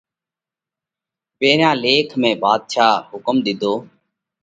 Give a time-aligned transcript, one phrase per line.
[1.37, 3.73] پيرهيان ليک ۾ ڀاڌشا حُڪم ۮِيڌو